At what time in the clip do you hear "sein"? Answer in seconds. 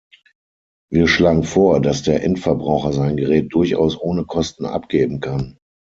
2.91-3.17